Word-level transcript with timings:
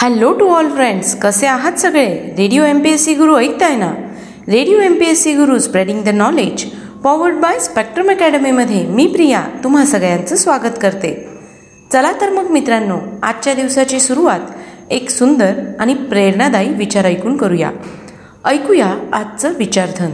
Hello 0.00 0.32
to 0.32 0.48
all 0.48 0.68
friends 0.68 1.18
कसे 1.18 1.46
आहात 1.46 1.72
सगळे? 1.72 2.34
Radio 2.38 2.64
M 2.64 2.80
P 2.80 2.90
S 2.90 3.04
C 3.04 3.14
Guru 3.14 3.36
ऐकताय 3.36 3.76
ना? 3.76 3.92
Radio 4.48 4.80
M 4.80 4.94
P 4.94 5.06
S 5.06 5.22
C 5.22 5.32
Guru 5.32 5.58
spreading 5.58 6.02
the 6.02 6.08
knowledge 6.08 6.64
powered 7.04 7.34
by 7.34 7.58
Spectrum 7.58 8.10
अकॅडमीमध्ये 8.10 8.86
मी 8.86 9.06
प्रिया 9.06 9.44
तुम्हा 9.64 9.84
सगळ्यांचं 9.84 10.36
स्वागत 10.36 10.78
करते. 10.82 11.28
चला 11.92 12.12
तर 12.20 12.30
मग 12.30 12.50
मित्रांनो 12.50 12.98
आजच्या 13.22 13.54
दिवसाची 13.54 14.00
सुरुवात 14.00 14.40
एक 14.90 15.10
सुंदर 15.10 15.52
आणि 15.80 15.94
प्रेरणादायी 15.94 16.68
विचार 16.68 17.04
ऐकून 17.04 17.36
करूया. 17.36 17.70
ऐकूया 18.44 18.94
आजचं 19.12 19.52
विचारधन. 19.58 20.10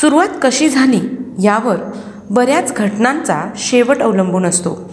सुरुवात 0.00 0.28
कशी 0.42 0.68
झाली 0.68 1.00
यावर 1.42 1.76
बऱ्याच 2.30 2.72
घटनांचा 2.72 3.50
शेवट 3.56 4.02
अवलंबून 4.02 4.46
असतो. 4.46 4.90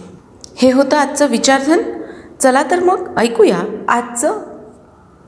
हे 0.56 0.72
होतं 0.72 0.96
आजचं 0.96 1.26
विचारधन. 1.26 1.78
चला 2.42 2.62
तर 2.70 2.80
मग 2.80 3.18
ऐकूया 3.18 3.58
आजचं 3.88 4.42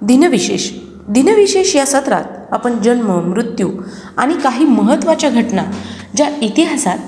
दिनविशेष. 0.03 0.71
दिनविशेष 1.09 1.77
या 1.77 1.87
सत्रात 1.87 2.25
आपण 2.51 2.79
जन्म 2.79 3.29
मृत्यू 3.29 3.71
आणि 4.17 4.35
काही 4.45 4.65
महत्त्वाच्या 4.65 5.31
घटना 5.31 5.63
ज्या 6.17 6.31
इतिहासात 6.43 6.99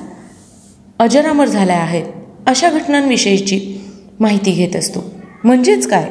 अजरामर 0.99 1.47
झाल्या 1.47 1.77
आहेत 1.77 2.05
अशा 2.47 2.71
घटनांविषयीची 2.71 3.81
माहिती 4.21 4.51
घेत 4.51 4.77
असतो. 4.77 5.05
म्हणजेच 5.45 5.89
काय? 5.89 6.11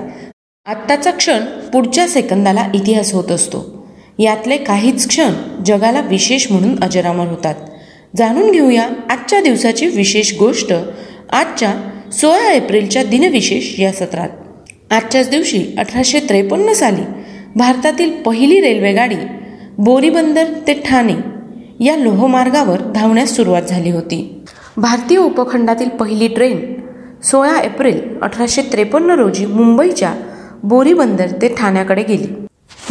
आत्ताचा 0.65 1.11
क्षण 1.11 1.45
पुढच्या 1.73 2.07
सेकंदाला 2.07 2.67
इतिहास 2.73 3.13
होत 3.13 3.31
असतो. 3.31 3.87
यातले 4.19 4.57
काहीच 4.57 5.07
क्षण 5.07 5.33
जगाला 5.65 6.01
विशेष 6.01 6.51
म्हणून 6.51 6.83
अजरामर 6.83 7.27
होतात. 7.27 7.55
जाणून 8.15 8.51
घेऊया 8.51 8.87
आजच्या 9.09 9.41
दिवसाची 9.41 9.87
विशेष 9.87 10.37
गोष्ट 10.39 10.73
आजच्या 11.31 11.73
सोळा 12.13 12.51
एप्रिलच्या 12.51 13.03
दिनविशेष 13.03 13.79
या 13.79 13.91
सत्रात. 13.91 14.29
आजच्याच 14.91 15.29
दिवशी 15.29 15.63
अठराशे 15.77 16.19
त्रेपन्न 16.19 16.73
साली 16.73 17.01
भारतातील 17.55 18.11
पहिली 18.21 18.59
रेल्वेगाडी 18.61 19.15
बोरीबंदर 19.77 20.51
ते 20.67 20.73
ठाणे 20.85 21.15
या 21.79 21.95
लोहमार्गावर 21.97 22.81
धावण्यास 22.95 23.35
सुरुवात 23.35 23.61
झाली 23.61 23.91
होती. 23.91 24.45
भारतीय 24.77 25.17
उपखंडातील 25.17 25.89
पहिली 25.89 26.27
ट्रेन 26.27 26.61
सोळा 27.23 27.59
एप्रिल 27.61 27.99
अठराशे 28.21 28.61
त्रेपन्न 28.61 29.11
रोजी 29.11 29.45
मुंबईच्या 29.45 30.13
बोरीबंदर 30.63 31.31
ते 31.41 31.47
ठाण्याकडे 31.55 32.03
गेली. 32.03 32.27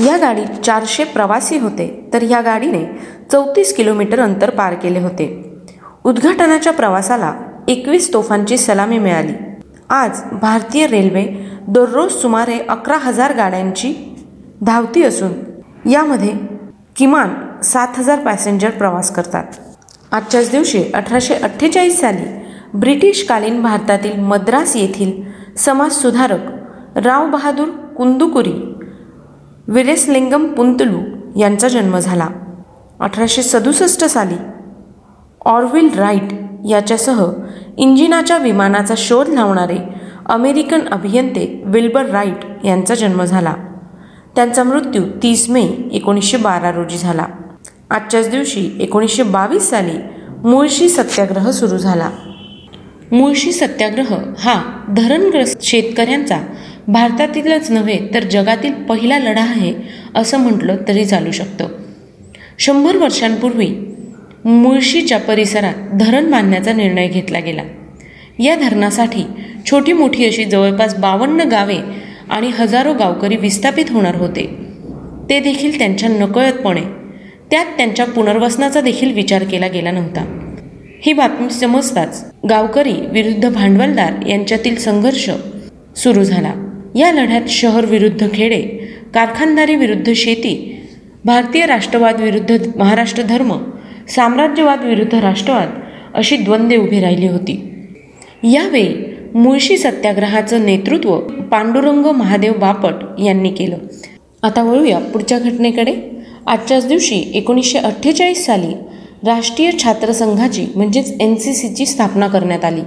या 0.06 0.16
गाडीत 0.16 0.60
चारशे 0.64 1.04
प्रवासी 1.04 1.58
होते 1.58 1.88
तर 2.12 2.22
या 2.22 2.40
गाडीने 2.40 2.84
चौतीस 3.32 3.74
किलोमीटर 3.74 4.20
अंतर 4.20 4.50
पार 4.50 4.74
केले 4.74 4.98
होते. 4.98 5.26
उद्घाटनाच्या 6.04 6.72
प्रवासाला 6.72 7.32
एकवीस 7.68 8.12
तोफांची 8.12 8.56
सलामी 8.58 8.98
मिळाली. 8.98 9.32
आज 9.90 10.20
भारतीय 10.40 10.86
रेल्वे 10.86 11.24
दररोज 11.68 12.12
सुमारे 12.12 12.58
अकरा 12.68 12.96
हजार 13.02 13.34
गाड्यांची 13.36 13.92
धावती 14.60 15.02
असून 15.02 15.32
यामध्ये 15.90 16.32
किमान 16.96 17.30
सात 17.64 17.98
हजार 17.98 18.18
पॅसेंजर 18.18 18.70
प्रवास 18.70 19.10
करतात. 19.10 19.44
आजच्याच 20.12 20.50
दिवशी 20.50 20.82
अठराशे 20.94 21.34
अठ्ठेचाळीस 21.34 22.00
साली 22.00 22.26
ब्रिटिशकालीन 22.74 23.62
भारतातील 23.62 24.18
मद्रास 24.20 24.76
येथील 24.76 25.12
समाजसुधारक 25.56 26.98
राव 26.98 27.30
बहादूर 27.30 27.68
कुंदुकुरी 27.96 28.52
विरेसलिंगम 29.68 30.46
पुंतलू 30.46 31.00
यांचा 31.36 31.68
जन्म 31.68 31.98
झाला. 31.98 32.28
अठराशे 33.00 33.42
सदुसष्ट 33.42 34.04
साली 34.04 34.36
ऑरविल 35.46 35.88
राईट 35.98 36.32
याच्यासह 36.68 37.26
इंजिनाच्या 37.78 38.38
विमानाचा 38.38 38.94
शोध 38.96 39.28
लावणारे 39.28 39.76
अमेरिकन 40.26 40.80
अभियंते 40.80 41.62
विल्बर 41.66 42.06
राईट 42.06 42.66
यांचा 42.66 42.94
जन्म 42.94 43.24
झाला. 43.24 43.54
त्यांचा 44.36 44.62
मृत्यू 44.64 45.02
तीस 45.22 45.50
मे 45.50 45.68
एकोणीसशे 45.92 46.36
बारा 46.36 46.72
रोजी 46.72 46.98
झाला. 46.98 47.26
आजच्याच 47.90 48.30
दिवशी 48.30 48.70
एकोणीसशे 48.80 49.22
बावीस 49.22 49.70
साली 49.70 49.98
मुळशी 50.44 50.88
सत्याग्रह 50.88 51.50
सुरू 51.50 51.78
झाला. 51.78 52.10
मुळशी 53.12 53.52
सत्याग्रह 53.52 54.16
हा 54.38 54.62
धरणग्रस्त 54.88 55.62
शेतकऱ्यांचा 55.62 56.38
भारतातीलच 56.88 57.70
नव्हे 57.70 57.98
तर 58.14 58.24
जगातील 58.24 58.72
पहिला 58.72 59.18
लढा 59.18 59.42
आहे 59.42 59.74
असं 60.14 60.38
म्हटलं 60.38 60.76
तरी 60.88 61.04
चालू 61.04 61.30
शकतं. 61.30 61.66
शंभर 62.58 62.96
वर्षांपूर्वी 62.96 63.91
मुळशीच्या 64.44 65.18
परिसरात 65.18 65.74
धरण 65.92 66.30
बांधण्याचा 66.30 66.72
निर्णय 66.72 67.08
घेतला 67.08 67.40
गेला. 67.40 67.62
या 68.38 68.56
धरणासाठी 68.56 69.24
छोटी 69.66 69.92
मोठी 69.92 70.26
अशी 70.26 70.44
जवळपास 70.44 70.94
बावन्न 70.94 71.40
गावे 71.40 71.76
आणि 72.30 72.50
हजारो 72.58 72.92
गावकरी 72.92 73.36
विस्थापित 73.36 73.84
होणार 73.90 74.14
होते. 74.14 74.46
ते 75.30 75.40
देखील 75.40 75.78
त्यांच्या 75.78 76.08
नकळतपणे 76.08 76.80
त्यात 77.50 77.66
त्यांच्या 77.66 78.06
पुनर्वसनाचा 78.06 78.80
देखील 78.80 79.12
विचार 79.12 79.44
केला 79.44 79.68
गेला 79.68 79.90
नव्हता. 79.90 80.38
ही 81.02 81.12
बातमी 81.12 81.50
समजताच 81.50 82.24
गावकरी 82.48 82.92
विरुद्ध 82.92 83.48
भांडवलदार 83.48 84.26
यांच्यातील 84.28 84.76
संघर्ष 84.76 85.30
सुरू 85.96 86.24
झाला. 86.24 86.52
या 86.94 87.12
लढ्यात 87.12 87.42
शहर 87.48 87.86
विरुद्ध 87.86 88.28
खेडे 88.34 88.60
कारखानदारी 89.14 89.76
विरुद्ध 89.76 90.12
शेती 90.12 90.78
भारतीय 91.24 91.66
राष्ट्रवाद 91.66 92.20
विरुद्ध 92.20 92.58
महाराष्ट्र 92.76 93.22
धर्म 93.22 93.52
साम्राज्यवाद 94.08 94.84
विरुद्ध 94.84 95.14
राष्ट्रवाद 95.14 95.68
अशी 96.14 96.36
द्वंद्वे 96.36 96.76
उभी 96.76 97.00
राहिली 97.00 97.28
होती. 97.28 97.68
यावेळी 98.42 98.94
मुळशी 99.34 99.78
सत्याग्रहाचं 99.78 100.64
नेतृत्व 100.64 101.18
पांडुरंग 101.20 102.06
महादेव 102.06 102.52
बापट 102.52 103.20
यांनी 103.20 103.50
केलं. 103.50 103.76
आता 104.42 104.62
वळूया 104.62 104.98
पुढच्या 104.98 105.38
घटनेकडे. 105.38 105.94
आजच्याच 106.46 106.88
दिवशी 106.88 107.30
एकोणीसशे 107.34 107.78
अठ्ठेचाळीस 107.78 108.46
साली 108.46 108.74
राष्ट्रीय 109.26 109.70
छात्र 109.84 110.12
संघाची 110.12 110.66
म्हणजेच 110.76 111.12
एन 111.20 111.34
सी 111.34 111.54
सीची 111.54 111.86
स्थापना 111.86 112.28
करण्यात 112.28 112.64
आली. 112.64 112.80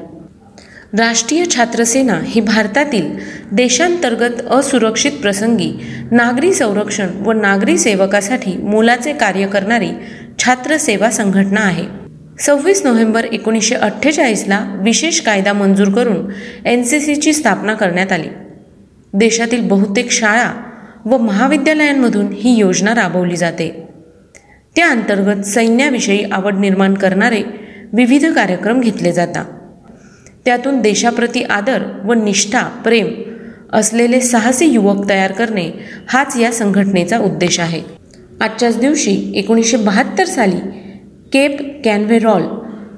राष्ट्रीय 0.97 1.45
छात्रसेना 1.45 2.19
ही 2.25 2.41
भारतातील 2.41 3.15
देशांतर्गत 3.51 4.41
असुरक्षित 4.51 5.11
प्रसंगी 5.11 5.71
नागरी 6.11 6.53
संरक्षण 6.53 7.07
व 7.25 7.31
नागरी 7.31 7.77
सेवकासाठी 7.77 8.57
मोलाचे 8.57 9.13
कार्य 9.13 9.47
करणारी 9.47 9.89
छात्र 10.39 10.77
सेवा 10.77 11.09
संघटना 11.09 11.61
आहे. 11.61 11.83
सव्वीस 12.39 12.85
नोव्हेंबर 12.85 13.23
एकोणीसशे 13.23 13.75
अठ्ठेचाळीसला 13.75 14.75
विशेष 14.79 15.21
कायदा 15.21 15.53
मंजूर 15.53 15.89
करून 15.89 16.31
एन 16.65 16.83
सी 16.83 16.99
सीची 16.99 17.33
स्थापना 17.33 17.73
करण्यात 17.73 18.11
आली. 18.11 18.27
देशातील 19.13 19.67
बहुतेक 19.67 20.11
शाळा 20.11 20.53
व 21.05 21.17
महाविद्यालयांमधून 21.17 22.27
ही 22.33 22.55
योजना 22.55 22.95
राबवली 22.95 23.35
जाते. 23.35 23.87
त्या 24.75 24.89
अंतर्गत 24.89 25.41
सैन्याविषयी 25.41 26.23
आवड 26.23 26.55
निर्माण 26.55 26.93
करणारे 26.93 27.41
विविध 27.93 28.25
कार्यक्रम 28.25 28.79
घेतले 28.79 29.11
जातात. 29.11 29.45
त्यातून 30.45 30.81
देशाप्रती 30.81 31.43
आदर 31.43 32.01
व 32.03 32.13
निष्ठा 32.13 32.61
प्रेम 32.61 33.07
असलेले 33.73 34.21
साहसी 34.21 34.65
युवक 34.65 35.09
तयार 35.09 35.31
करणे 35.31 35.71
हाच 36.07 36.37
या 36.37 36.51
संघटनेचा 36.51 37.17
उद्देश 37.17 37.59
आहे. 37.59 37.81
आजच्याच 38.41 38.79
दिवशी 38.79 39.31
एकोणीसशे 39.35 39.77
बहात्तर 39.77 40.25
साली 40.25 40.57
केप 41.33 41.57
कॅनव्हेरॉल 41.85 42.43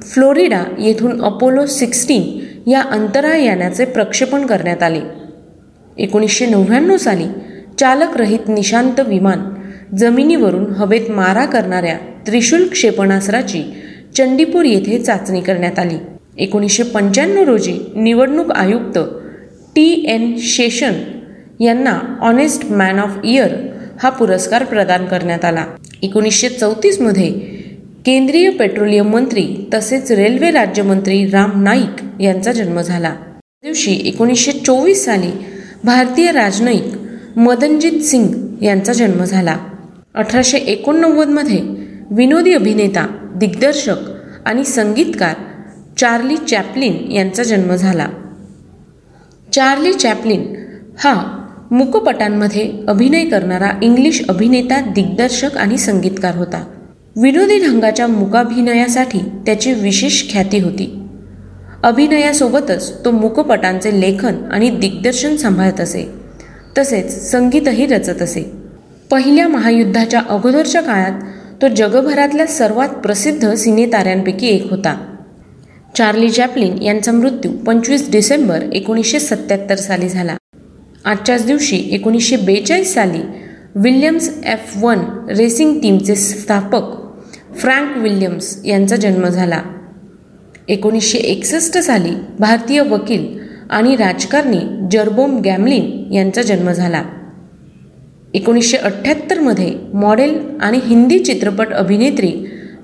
फ्लोरिडा 0.01 0.63
येथून 0.79 1.21
अपोलो 1.21 1.65
सिक्स्टीन 1.65 2.69
या 2.69 2.81
अंतराळयानाचे 2.81 3.85
प्रक्षेपण 3.85 4.45
करण्यात 4.45 4.83
आले. 4.83 4.99
एकोणीसशे 5.97 6.45
नव्याण्णव 6.45 6.97
साली 6.97 7.25
चालकरहित 7.79 8.47
निशांत 8.47 8.99
विमान 8.99 9.39
जमिनीवरून 9.97 10.65
हवेत 10.65 11.11
मारा 11.11 11.45
करणाऱ्या 11.45 11.97
त्रिशूल 12.27 12.67
क्षेपणास्त्राची 12.67 13.63
चंडीपूर 14.17 14.65
येथे 14.65 14.99
चाचणी 14.99 15.41
करण्यात 15.41 15.79
आली. 15.79 15.97
एकोणीसशे 16.37 16.83
पंच्याण्णव 16.83 17.43
रोजी 17.43 17.79
निवडणूक 17.95 18.51
आयुक्त 18.51 18.99
टी 19.75 20.05
एन 20.07 20.33
शेषन 20.37 20.93
यांना 21.59 21.99
ऑनेस्ट 22.21 22.65
मॅन 22.65 22.99
ऑफ 22.99 23.17
इयर 23.23 23.55
हा 24.03 24.09
पुरस्कार 24.09 24.63
प्रदान 24.63 25.05
करण्यात 25.05 25.45
आला. 25.45 25.65
एकोणीसशे 26.01 26.49
चौतीसमध्ये 26.49 27.29
केंद्रीय 28.05 28.49
पेट्रोलियम 28.49 29.09
मंत्री 29.09 29.69
तसेच 29.73 30.11
रेल्वे 30.11 30.51
राज्यमंत्री 30.51 31.29
राम 31.29 31.63
नाईक 31.63 32.21
यांचा 32.21 32.51
जन्म 32.51 32.81
झाला. 32.81 33.15
दिवशी 33.63 34.01
एकोणीसशे 34.05 34.51
चोवीस 34.51 35.05
साली 35.05 35.31
भारतीय 35.83 36.31
राजनयिक 36.31 36.83
मदनजीत 37.37 38.01
सिंग 38.01 38.63
यांचा 38.63 38.93
जन्म 38.93 39.23
झाला. 39.23 39.57
अठराशे 40.15 40.57
एकोणनव्वदमध्ये 40.57 41.61
विनोदी 42.11 42.53
अभिनेता 42.53 43.31
दिग्दर्शक 43.35 43.95
आणि 44.45 44.63
संगीतकार 44.63 45.33
चार्ली 45.97 46.37
चॅपलिन 46.37 47.11
यांचा 47.11 47.43
जन्म 47.43 47.75
झाला. 47.75 48.07
चार्ली 49.53 49.93
चॅपलिन 49.93 50.55
हा 50.97 51.36
मुकपटांमध्ये 51.71 52.71
अभिनय 52.87 53.25
करणारा 53.25 53.71
इंग्लिश 53.81 54.21
अभिनेता 54.29 54.79
दिग्दर्शक 54.81 55.57
आणि 55.57 55.77
संगीतकार 55.77 56.35
होता. 56.35 56.63
विनोदी 57.15 57.59
ढंगाच्या 57.59 58.07
मुकाभिनयासाठी 58.07 59.19
त्याची 59.19 59.73
विशेष 59.73 60.31
ख्याती 60.31 60.59
होती. 60.59 61.07
अभिनयासोबतच 61.83 63.05
तो 63.05 63.11
मुकपटांचे 63.11 64.01
लेखन 64.01 64.35
आणि 64.51 64.69
दिग्दर्शन 64.69 65.35
सांभाळत 65.35 65.79
असे. 65.79 66.11
तसेच 66.77 67.31
संगीतही 67.31 67.85
रचत 67.85 68.21
असे. 68.21 68.41
पहिल्या 69.11 69.47
महायुद्धाच्या 69.47 70.21
अगोदरच्या 70.29 70.81
काळात 70.81 71.11
तो 71.61 71.67
जगभरातल्या 71.67 72.47
सर्वात 72.47 72.89
प्रसिद्ध 72.89 73.53
सिनेताऱ्यांपैकी 73.53 74.47
एक 74.47 74.71
होता. 74.71 74.95
चार्ली 75.97 76.29
चॅपलिन 76.29 76.81
यांचा 76.81 77.11
मृत्यू 77.11 77.51
पंचवीस 77.51 78.11
डिसेंबर 78.11 78.61
एकोणीसशे 78.73 79.19
सत्याहत्तर 79.19 79.75
साली 79.75 80.09
झाला. 80.09 80.35
आजच्याच 81.07 81.45
दिवशी 81.45 81.89
एकोणीसशे 81.91 82.35
बेचाळीस 82.35 82.93
साली 82.93 83.19
विल्यम्स 83.75 84.29
एफ 84.45 84.73
वन 84.81 84.99
रेसिंग 85.29 85.79
टीमचे 85.81 86.15
स्थापक 86.15 86.81
फ्रँक 87.55 87.97
विल्यम्स 87.97 88.65
यांचा 88.65 88.95
जन्म 88.95 89.27
झाला. 89.27 89.61
एकोणीसशे 90.67 91.17
एकसष्ट 91.17 91.77
साली 91.77 92.11
भारतीय 92.39 92.81
वकील 92.81 93.39
आणि 93.69 93.95
राजकारणी 93.95 94.59
जर्बोम 94.91 95.41
गॅमलिन 95.41 96.13
यांचा 96.13 96.41
जन्म 96.41 96.71
झाला. 96.71 97.03
एकोणीसशे 98.33 98.77
अठ्ठ्याहत्तरमध्ये 98.77 99.73
मॉडेल 99.93 100.39
आणि 100.61 100.79
हिंदी 100.85 101.19
चित्रपट 101.19 101.73
अभिनेत्री 101.73 102.33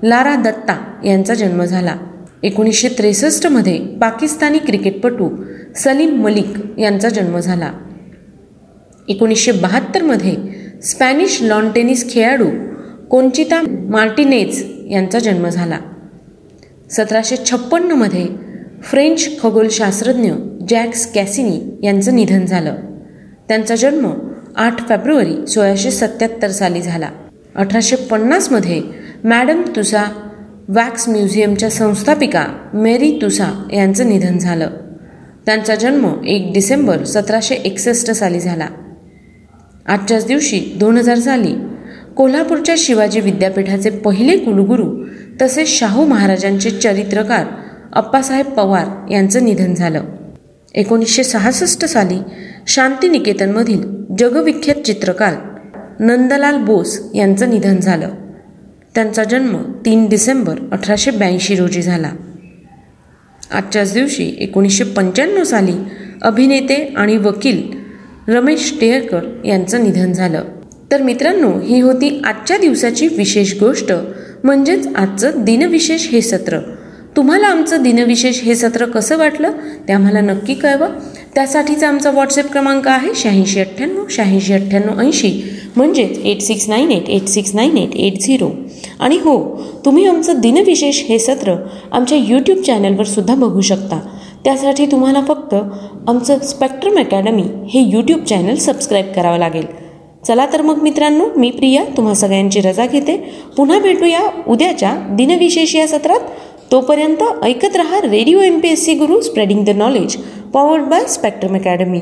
लारा 0.02 0.36
दत्ता 0.36 1.00
यांचा 1.04 1.34
जन्म 1.34 1.64
झाला. 1.64 1.96
एकोणीसशे 2.42 2.88
त्रेसष्टमध्ये 2.88 3.78
पाकिस्तानी 3.78 4.58
क्रिकेटपटू 4.58 5.28
सलीम 5.76 6.22
मलिक 6.22 6.78
यांचा 6.78 7.08
जन्म 7.08 7.38
झाला. 7.38 7.72
एकोणीसशे 9.08 9.52
बहात्तरमध्ये 9.52 10.34
स्पॅनिश 10.82 11.42
लॉन 11.42 11.70
टेनिस 11.72 12.10
खेळाडू 12.10 12.46
कोंचिता 13.10 13.62
मार्टिनेज 13.68 14.64
यांचा 14.90 15.18
जन्म 15.18 15.48
झाला. 15.48 15.78
सतराशे 16.90 17.36
छप्पन्नमध्ये 17.36 18.26
फ्रेंच 18.82 19.40
खगोलशास्त्रज्ञ 19.42 20.32
जॅक्स 20.68 21.12
कॅसिनी 21.12 21.86
यांचं 21.86 22.16
निधन 22.16 22.44
झालं. 22.44 22.74
त्यांचा 23.48 23.76
जन्म 23.76 24.12
आठ 24.56 24.88
फेब्रुवारी 24.88 25.46
सोळाशे 25.46 25.90
सत्याहत्तर 25.90 26.48
साली 26.48 26.80
झाला. 26.80 27.08
अठराशे 27.56 27.96
पन्नासमध्ये 27.96 28.82
मॅडम 29.24 29.62
तुसा 29.76 30.02
वॅक्स 30.68 31.08
म्युझियमच्या 31.08 31.70
संस्थापिका 31.70 32.46
मेरी 32.74 33.18
तुसा 33.22 33.68
यांचं 33.72 34.08
निधन 34.08 34.38
झालं. 34.38 34.70
त्यांचा 35.46 35.74
जन्म 35.74 36.24
एक 36.26 36.50
डिसेंबर 36.54 37.04
सतराशे 37.04 37.54
एकसष्ट 37.54 38.10
साली 38.10 38.40
झाला. 38.40 38.66
आजच्याच 39.86 40.26
दिवशी 40.26 40.60
दोन 40.76 40.96
हजार 40.96 41.18
साली 41.18 41.54
कोल्हापूरच्या 42.16 42.74
शिवाजी 42.78 43.20
विद्यापीठाचे 43.20 43.90
पहिले 43.90 44.38
कुलगुरू 44.38 45.04
तसेच 45.42 45.68
शाहू 45.68 46.06
महाराजांचे 46.06 46.70
चरित्रकार 46.70 47.46
अप्पासाहेब 47.92 48.46
पवार 48.46 49.12
यांचं 49.12 49.44
निधन 49.44 49.74
झालं. 49.74 50.04
एकोणीसशे 50.74 51.24
सहासष्ट 51.24 51.84
साली 51.84 52.18
शांतिनिकेतनमधील 52.66 53.82
जगविख्यात 54.18 54.82
चित्रकार 54.82 55.34
नंदलाल 56.00 56.58
बोस 56.58 57.00
यांचं 57.14 57.50
निधन 57.50 57.76
झालं. 57.76 58.10
त्यांचा 58.94 59.24
जन्म 59.24 59.56
तीन 59.56 60.08
डिसेंबर 60.08 60.58
अठराशे 60.72 61.10
ब्याऐंशी 61.10 61.56
रोजी 61.56 61.82
झाला. 61.82 62.10
आजच्याच 63.52 63.92
दिवशी 63.92 64.36
एकोणीसशे 64.38 64.84
पंच्याण्णव 64.84 65.44
साली 65.44 65.74
अभिनेते 66.22 66.94
आणि 66.96 67.16
वकील 67.16 67.83
रमेश 68.28 68.72
टेहरकर 68.80 69.24
यांचं 69.44 69.84
निधन 69.84 70.12
झालं. 70.12 70.42
तर 70.92 71.02
मित्रांनो 71.02 71.50
ही 71.64 71.80
होती 71.80 72.08
आजच्या 72.24 72.56
दिवसाची 72.58 73.08
विशेष 73.08 73.54
गोष्ट 73.60 73.92
म्हणजेच 74.44 74.86
आजचं 74.96 75.44
दिनविशेष 75.44 76.08
हे 76.12 76.20
सत्र. 76.20 76.58
तुम्हाला 77.16 77.46
आमचं 77.46 77.82
दिनविशेष 77.82 78.42
हे 78.42 78.54
सत्र 78.54 78.84
कसं 78.84 79.16
वाटलं 79.16 79.50
ते 79.88 79.92
आम्हाला 79.92 80.20
नक्की 80.20 80.54
कळवा. 80.54 80.88
त्यासाठीचा 81.34 81.88
आमचा 81.88 82.10
व्हॉट्सअप 82.10 82.50
क्रमांक 82.52 82.88
आहे 82.88 83.14
शहाऐंशी 83.14 83.60
अठ्ठ्याण्णव 83.60 84.04
शहाऐंशी 84.10 84.52
अठ्ठ्याण्णव 84.52 85.00
ऐंशी 85.00 85.42
म्हणजेच 85.76 86.18
eight 86.18 86.40
six 86.40 86.68
nine 86.68 86.90
eight 86.90 87.08
eight 87.08 87.28
six 87.28 87.54
nine 87.54 87.76
eight 87.78 87.94
eight 87.96 88.20
zero 88.20 88.50
आणि 89.00 89.16
हो 89.16 89.38
तुम्ही 89.84 90.06
आमचं 90.06 90.40
दिनविशेष 90.40 91.02
हे 91.04 91.18
सत्र 91.18 91.54
आमच्या 91.92 92.18
यूट्यूब 92.18 92.58
चॅनलवर 92.58 93.04
सुद्धा 93.04 93.34
बघू 93.34 93.60
शकता. 93.60 94.00
त्यासाठी 94.44 94.86
तुम्हाला 94.86 95.20
फक्त 95.28 95.54
आमचं 96.08 96.38
स्पेक्ट्रम 96.38 96.98
अकॅडमी 96.98 97.42
हे 97.42 97.80
यूट्यूब 97.80 98.20
चॅनल 98.20 98.54
सबस्क्राईब 98.54 99.12
करावं 99.16 99.38
लागेल. 99.38 99.66
चला 100.26 100.46
तर 100.52 100.62
मग 100.62 100.82
मित्रांनो 100.82 101.24
मी 101.36 101.50
प्रिया 101.50 101.84
तुम्हा 101.96 102.14
सगळ्यांची 102.14 102.60
रजा 102.60 102.86
घेते. 102.86 103.16
पुन्हा 103.56 103.78
भेटूया 103.78 104.20
उद्याच्या 104.48 104.94
दिनविशेष 105.10 105.76
या 105.76 105.88
सत्रात. 105.88 106.20
तोपर्यंत 106.72 107.22
ऐकत 107.42 107.76
रहा 107.76 108.00
radio 108.00 108.40
M 108.40 108.58
P 108.60 108.68
S 108.68 108.84
C 108.84 108.94
Guru 108.94 109.20
spreading 109.20 109.64
the 109.64 109.70
knowledge 109.70 110.16
powered 110.52 110.82
by 110.82 111.04
Spectrum 111.04 111.54
Academy 111.54 112.00